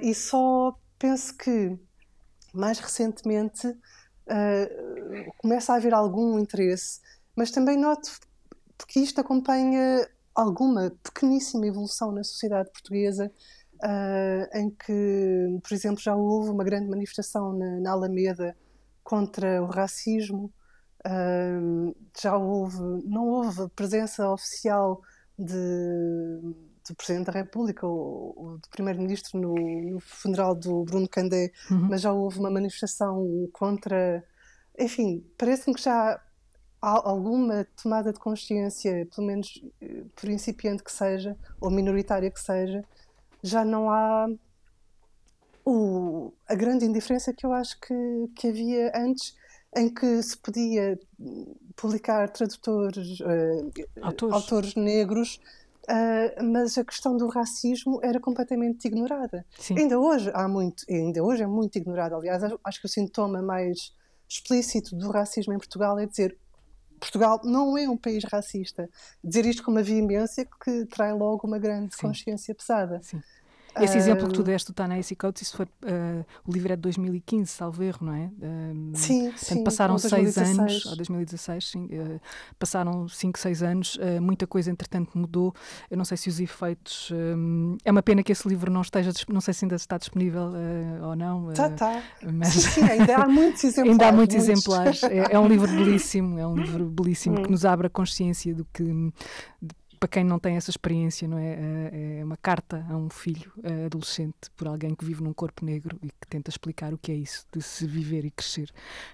[0.00, 1.78] e só penso que
[2.54, 3.74] mais recentemente
[5.38, 7.00] começa a haver algum interesse,
[7.34, 8.10] mas também noto
[8.76, 13.30] porque isto acompanha alguma pequeníssima evolução na sociedade portuguesa
[13.82, 18.56] uh, em que, por exemplo, já houve uma grande manifestação na, na Alameda
[19.02, 20.52] contra o racismo,
[21.06, 25.00] uh, já houve, não houve presença oficial
[25.38, 25.54] de,
[26.88, 31.88] do Presidente da República ou, ou do Primeiro-Ministro no, no, funeral do Bruno Candé, uhum.
[31.88, 34.24] mas já houve uma manifestação contra.
[34.78, 36.20] Enfim, parece-me que já
[36.80, 42.40] há alguma tomada de consciência, pelo menos eh, por incipiente que seja, ou minoritária que
[42.40, 42.84] seja,
[43.42, 44.28] já não há
[45.64, 49.34] o, a grande indiferença que eu acho que, que havia antes,
[49.76, 50.98] em que se podia
[51.76, 53.70] publicar tradutores, uh,
[54.00, 54.34] autores.
[54.34, 54.74] autores.
[54.74, 55.40] negros,
[55.84, 59.44] uh, mas a questão do racismo era completamente ignorada.
[59.58, 59.78] Sim.
[59.78, 62.16] Ainda hoje há muito, ainda hoje é muito ignorada.
[62.16, 63.92] Aliás, acho que o sintoma mais
[64.28, 66.36] explícito do racismo em Portugal é dizer
[66.98, 68.88] Portugal não é um país racista.
[69.22, 72.02] Dizer isto com uma veemência que trai logo uma grande Sim.
[72.02, 73.00] consciência pesada.
[73.02, 73.22] Sim.
[73.80, 76.76] Esse uh, exemplo que tu deste do Ta-Nehisi Coates, isso foi uh, o livro é
[76.76, 78.26] de 2015, salvo erro, não é?
[78.26, 79.64] Uh, sim, portanto, sim.
[79.64, 82.20] Passaram seis anos, ou 2016, sim, uh,
[82.58, 85.54] passaram cinco, seis anos, muita coisa entretanto mudou.
[85.90, 87.10] Eu não sei se os efeitos.
[87.84, 90.52] é uma pena que esse livro não esteja, não sei se ainda está disponível
[91.02, 91.54] ou não.
[91.54, 92.02] Já está.
[92.32, 92.48] Mas...
[92.48, 93.90] Sim, sim, ainda há muitos exemplares.
[93.90, 94.50] ainda há muitos, muitos.
[94.50, 95.02] exemplares.
[95.04, 97.52] É, é, um livro belíssimo, é um livro belíssimo que hum.
[97.52, 98.82] nos abre a consciência do que
[99.98, 102.18] para quem não tem essa experiência, não é?
[102.20, 105.98] É uma carta a um filho eh, adolescente por alguém que vive num corpo negro
[106.02, 108.70] e que tenta explicar o que é isso de se viver e crescer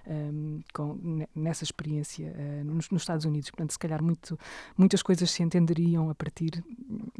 [0.07, 3.51] um, ehm, com, nessa experiência uh, nos, nos, Estados Unidos.
[3.51, 4.38] Portanto, se calhar muito,
[4.77, 6.62] muitas coisas se entenderiam a partir.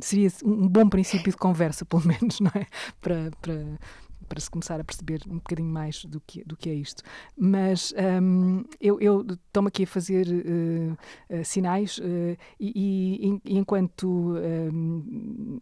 [0.01, 2.67] Seria um bom princípio de conversa, pelo menos, não é?
[3.01, 3.79] Para, para,
[4.25, 7.03] para se começar a perceber um bocadinho mais do que, do que é isto.
[7.37, 10.93] Mas um, eu, eu estou-me aqui a fazer uh,
[11.31, 15.59] uh, sinais uh, e, e, enquanto hum,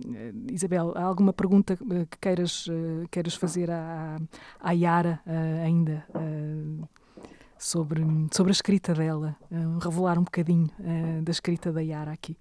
[0.50, 2.66] Isabel, há alguma pergunta que queiras,
[3.10, 4.18] queiras fazer à,
[4.60, 5.20] à Yara
[5.64, 6.06] ainda?
[7.58, 9.36] sobre, sobre a escrita dela,
[9.80, 10.68] revelar um bocadinho
[11.22, 12.36] da escrita da Yara aqui.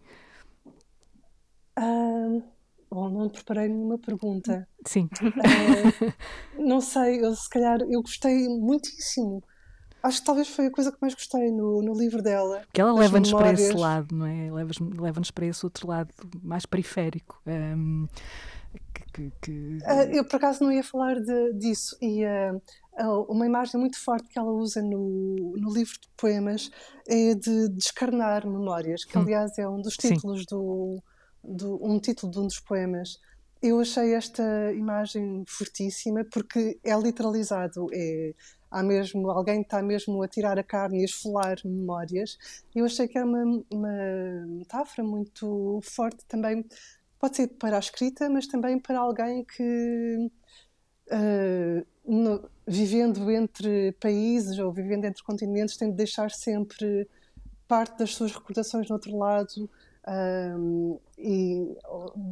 [1.78, 2.42] Um
[2.92, 4.68] Bom, não preparei nenhuma pergunta.
[4.86, 5.08] Sim.
[5.22, 6.14] Uh,
[6.62, 9.42] não sei, eu, se calhar eu gostei muitíssimo.
[10.04, 12.64] Acho que talvez foi a coisa que mais gostei no, no livro dela.
[12.74, 14.52] Que ela leva-nos para esse lado, não é?
[14.52, 16.10] Leva-nos para esse outro lado
[16.44, 17.42] mais periférico.
[17.48, 18.08] Um,
[19.14, 19.78] que, que...
[19.78, 21.96] Uh, eu por acaso não ia falar de, disso.
[22.02, 26.70] E uh, uma imagem muito forte que ela usa no, no livro de poemas
[27.08, 29.22] é de descarnar memórias, que hum.
[29.22, 30.46] aliás é um dos títulos Sim.
[30.50, 31.04] do
[31.44, 33.20] do, um título de um dos poemas.
[33.62, 38.34] Eu achei esta imagem fortíssima porque é literalizado, é
[38.72, 42.38] há mesmo alguém está mesmo a tirar a carne e a esfolar memórias.
[42.74, 46.66] Eu achei que era uma, uma metáfora muito forte também,
[47.20, 50.32] pode ser para a escrita, mas também para alguém que
[51.12, 57.08] uh, no, vivendo entre países ou vivendo entre continentes tem de deixar sempre
[57.68, 59.70] parte das suas recordações no outro lado
[60.08, 61.78] um, e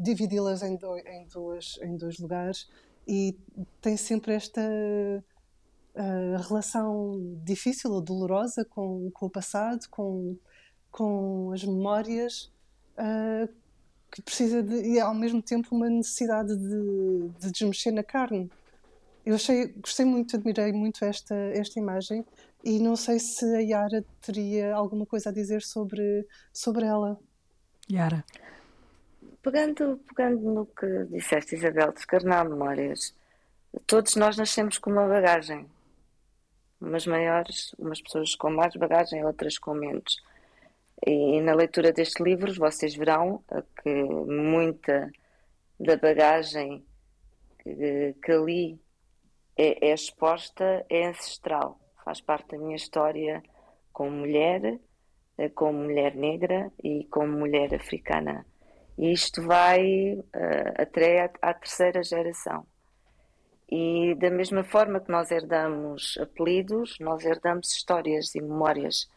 [0.01, 2.67] dividi-las em, do, em, duas, em dois lugares
[3.07, 3.37] e
[3.81, 10.35] tem sempre esta uh, relação difícil ou dolorosa com, com o passado, com,
[10.91, 12.51] com as memórias,
[12.97, 13.51] uh,
[14.11, 18.49] que precisa de, e ao mesmo tempo uma necessidade de, de desmexer na carne.
[19.25, 22.25] Eu achei, gostei muito, admirei muito esta, esta imagem
[22.63, 27.19] e não sei se a Yara teria alguma coisa a dizer sobre, sobre ela.
[27.91, 28.23] Yara.
[29.41, 33.15] Pegando, pegando no que disseste, Isabel, descarnar memórias,
[33.87, 35.65] todos nós nascemos com uma bagagem.
[36.79, 40.21] Umas maiores, umas pessoas com mais bagagem, outras com menos.
[41.05, 43.43] E na leitura destes livros vocês verão
[43.81, 45.11] que muita
[45.79, 46.83] da bagagem
[47.59, 48.79] que, que ali
[49.57, 53.43] é, é exposta é ancestral, faz parte da minha história
[53.91, 54.79] como mulher,
[55.47, 58.45] como mulher negra e como mulher africana.
[58.97, 62.67] E isto vai uh, até à, terceira geração.
[63.71, 69.09] E da mesma forma que nós herdamos apelidos, nós herdamos histórias e memórias.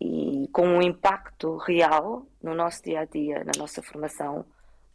[0.00, 4.46] E com um impacto real no nosso dia a dia, na nossa formação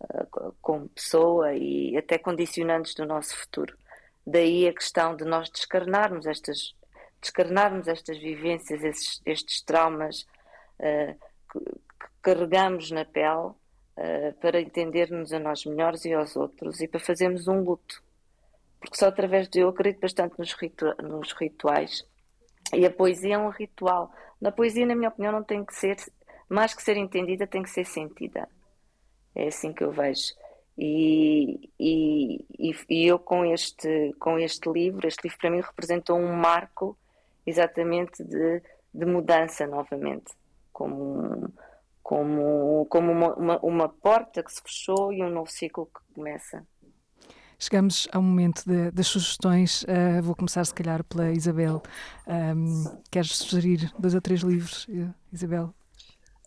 [0.02, 3.78] uh, como pessoa e até condicionantes do nosso futuro.
[4.26, 6.74] Daí a questão de nós descarnarmos estas,
[7.22, 10.26] descarnarmos estas vivências, estes traumas
[11.52, 11.60] que,
[12.22, 17.48] carregamos na pele uh, para entendermos a nós melhores e aos outros e para fazermos
[17.48, 18.04] um luto.
[18.80, 22.06] Porque só através de eu acredito bastante nos, ritu nos rituais
[22.74, 24.12] e a poesia é um ritual.
[24.40, 25.98] Na poesia, na minha opinião, não tem que ser,
[26.48, 28.48] mais que ser entendida, tem que ser sentida.
[29.36, 30.34] É assim que eu vejo.
[30.78, 36.34] E, e, e, eu com este, com este livro, este livro para mim representou um
[36.34, 36.98] marco
[37.46, 38.62] exatamente de,
[38.94, 40.32] de mudança novamente,
[40.80, 41.54] como,
[42.02, 46.66] como, como uma, uma, uma porta que se fechou e um novo ciclo que começa.
[47.60, 49.84] Chegamos ao momento de, das sugestões.
[49.84, 51.84] Uh, vou começar, se calhar, pela Isabel.
[52.26, 54.88] Um, queres sugerir dois ou três livros,
[55.34, 55.74] Isabel?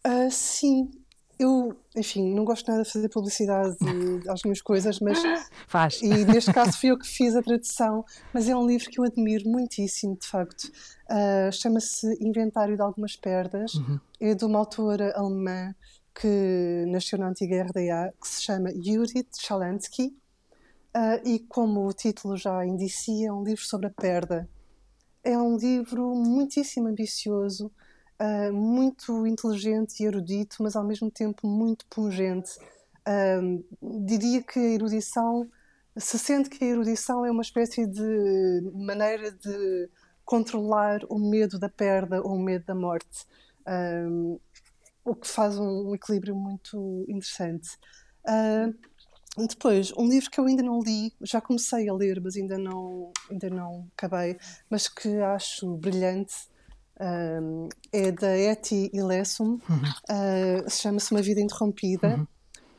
[0.06, 0.90] Uh, sim,
[1.38, 3.76] eu, enfim, não gosto nada de fazer publicidade
[4.28, 5.18] às minhas coisas, mas.
[5.66, 6.00] Faz.
[6.02, 9.04] E neste caso fui eu que fiz a tradução, mas é um livro que eu
[9.04, 10.64] admiro muitíssimo, de facto.
[11.10, 13.74] Uh, Chama-se Inventário de Algumas Perdas.
[13.74, 14.00] Uhum.
[14.20, 15.74] É de uma autora alemã
[16.14, 20.14] que nasceu na antiga RDA, que se chama Judith Shalansky.
[20.94, 24.48] Uh, e como o título já indicia, é um livro sobre a perda.
[25.24, 27.72] É um livro muitíssimo ambicioso
[28.22, 32.56] uh, muito inteligente e erudito, mas ao mesmo tempo muito pungente.
[33.06, 33.64] Uh,
[34.04, 35.50] diria que a erudição,
[35.96, 39.90] se sente que a erudição é uma espécie de maneira de
[40.24, 43.26] controlar o medo da perda ou o medo da morte,
[43.66, 44.40] uh,
[45.04, 47.70] o que faz um equilíbrio muito interessante.
[49.36, 53.10] Depois, um livro que eu ainda não li, já comecei a ler, mas ainda não,
[53.28, 54.38] ainda não acabei,
[54.70, 56.34] mas que acho brilhante,
[57.02, 59.82] um, é da Etty Illesum, uhum.
[60.08, 62.16] uh, chama-se Uma Vida Interrompida.
[62.16, 62.26] Uhum.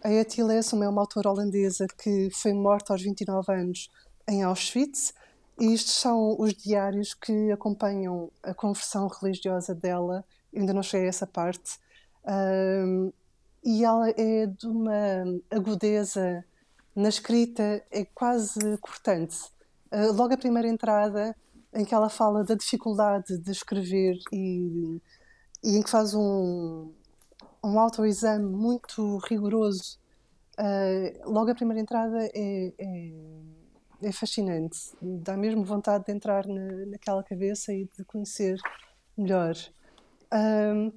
[0.03, 3.89] A Etty Illesum é uma autora holandesa que foi morta aos 29 anos
[4.27, 5.13] em Auschwitz.
[5.59, 10.25] E estes são os diários que acompanham a conversão religiosa dela.
[10.55, 11.77] ainda não cheguei a essa parte.
[12.25, 13.11] Um,
[13.63, 16.43] e ela é de uma agudeza
[16.95, 19.37] na escrita, é quase cortante.
[19.91, 21.35] Uh, logo a primeira entrada
[21.73, 25.01] em que ela fala da dificuldade de escrever e,
[25.63, 26.91] e em que faz um,
[27.63, 29.97] um autoexame muito rigoroso.
[30.59, 33.11] Uh, logo a primeira entrada é, é,
[34.03, 38.59] é, fascinante, dá mesmo vontade de entrar na, naquela cabeça e de conhecer
[39.17, 39.55] melhor.
[40.31, 40.93] Uh,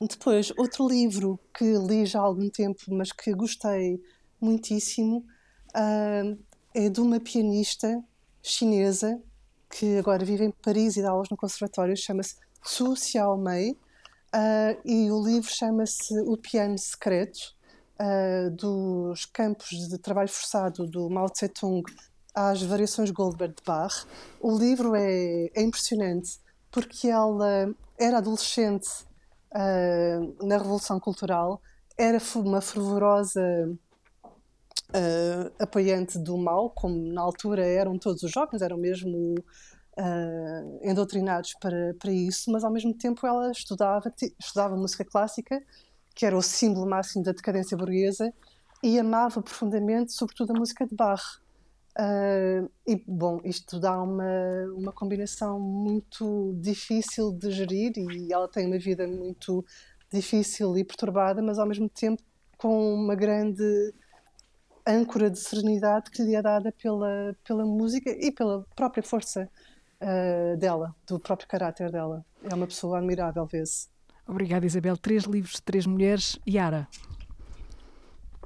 [0.00, 4.00] depois, outro livro que li já há algum tempo, mas que gostei
[4.40, 5.24] muitíssimo,
[5.74, 6.38] uh,
[6.72, 8.04] é de uma pianista
[8.40, 9.20] chinesa
[9.70, 15.10] que agora vive em Paris e dá aulas no conservatório, chama-se Su Xiaomei, uh, e
[15.10, 17.54] o livro chama-se O Piano Secreto,
[18.00, 21.82] uh, dos campos de trabalho forçado do Mao Tse-tung
[22.34, 24.06] às variações Goldberg de Bach.
[24.40, 26.38] O livro é, é impressionante
[26.70, 28.88] porque ela era adolescente
[29.54, 31.60] uh, na Revolução Cultural,
[31.96, 33.40] era uma fervorosa
[34.96, 39.34] uh, apoiante do mal, como na altura eram todos os jovens, eram mesmo
[39.98, 45.62] uh, endoctrinados para, para isso, mas ao mesmo tempo ela estudava, estudava música clássica,
[46.14, 48.32] que era o símbolo máximo da decadência burguesa,
[48.82, 51.40] e amava profundamente, sobretudo, a música de Bach.
[51.98, 54.24] Uh, e, bom, isto dá uma,
[54.76, 59.64] uma combinação muito difícil de gerir e ela tem uma vida muito
[60.12, 62.22] difícil e perturbada, mas ao mesmo tempo
[62.58, 63.94] com uma grande
[64.86, 69.48] âncora de serenidade que lhe é dada pela, pela música e pela própria força
[70.00, 72.24] uh, dela, do próprio caráter dela.
[72.42, 73.88] É uma pessoa admirável, vê-se.
[74.26, 74.96] Obrigada, Isabel.
[74.96, 76.38] Três livros, três mulheres.
[76.48, 76.88] Yara.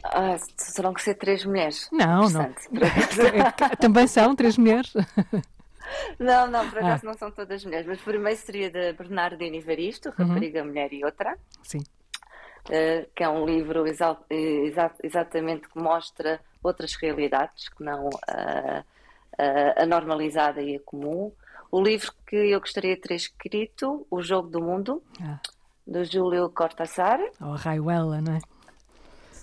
[0.02, 0.36] Ah,
[0.74, 1.88] terão que ser três mulheres.
[1.92, 2.54] Não, não.
[3.78, 4.92] Também são três mulheres.
[6.18, 7.10] Não, não, por acaso ah.
[7.10, 10.26] não são todas mulheres, mas primeiro seria de Bernardino Evaristo, uhum.
[10.26, 10.68] Rapariga, uhum.
[10.68, 11.36] Mulher e Outra.
[11.62, 11.82] Sim.
[12.70, 18.84] Uh, que é um livro exa exa exatamente que mostra outras realidades que não uh,
[19.76, 21.32] a normalizada e a comum.
[21.70, 25.40] O livro que eu gostaria de ter escrito, O Jogo do Mundo, ah.
[25.86, 27.20] do Júlio Cortázar.
[27.40, 28.40] Ou Raiuela, não é?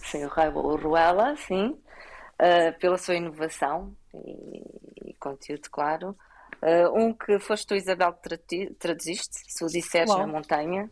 [0.08, 6.16] Sim, o Ruela, sim, uh, pela sua inovação e, e conteúdo, claro.
[6.62, 10.90] Uh, um que foste tu, Isabel, que traduziste, se o disseres na montanha,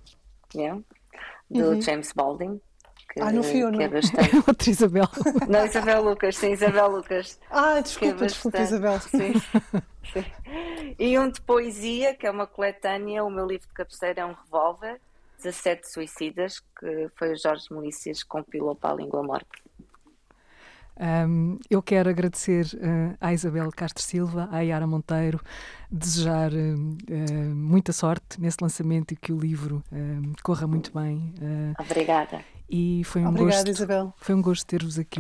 [0.53, 0.81] yeah,
[1.49, 1.81] do uhum.
[1.81, 2.59] James Baldwin.
[3.13, 3.79] Que, ah, não fui eu, não.
[3.81, 4.35] É bastante...
[4.47, 5.07] Outra Isabel.
[5.47, 7.39] Não, Isabel Lucas, sim, Isabel Lucas.
[7.49, 8.99] Ah, desculpa, é desculpa, Isabel.
[8.99, 9.33] Sim,
[10.13, 10.25] sim.
[10.99, 14.33] E um de poesia, que é uma coletânea, o meu livro de cabeceira é um
[14.33, 14.99] revólver,
[15.37, 19.64] 17 suicidas, que foi o Jorge Melícias que compilou para a língua morta.
[20.97, 25.41] Um, eu quero agradecer uh, à Isabel Castro Silva, à Yara Monteiro,
[25.91, 29.83] desejar uh, uh, muita sorte nesse lançamento e que o livro
[30.43, 31.33] corra muito bem.
[31.79, 32.39] Obrigada.
[32.69, 34.13] E foi um Obrigada, gosto, Isabel.
[34.17, 35.19] Foi um gosto ter-vos aqui.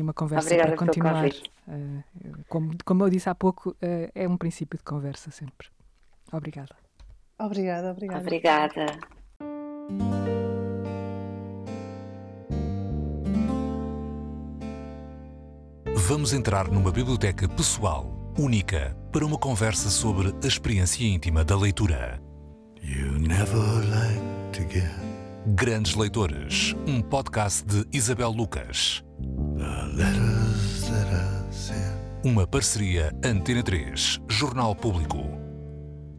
[0.00, 1.28] uma conversa Obrigada para continuar.
[2.48, 3.76] como, como eu disse há pouco,
[4.14, 5.68] é um princípio de conversa sempre.
[6.32, 6.74] Obrigada.
[7.38, 8.22] Obrigada, obrigada.
[8.22, 8.86] Obrigada.
[16.08, 22.22] Vamos entrar numa biblioteca pessoal, única, para uma conversa sobre a experiência íntima da leitura.
[25.44, 29.02] Grandes Leitores, um podcast de Isabel Lucas.
[32.22, 35.35] Uma parceria Antena 3, Jornal Público.